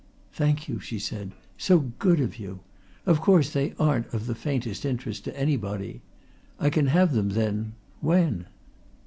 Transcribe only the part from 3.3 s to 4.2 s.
they aren't